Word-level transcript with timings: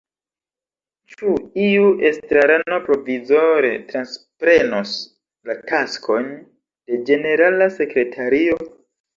Ĉu 1.15 1.33
iu 1.65 1.91
estrarano 2.09 2.79
provizore 2.87 3.69
transprenos 3.91 4.97
la 5.51 5.59
taskojn 5.73 6.33
de 6.39 7.01
ĝenerala 7.11 7.73
sekretario? 7.79 8.61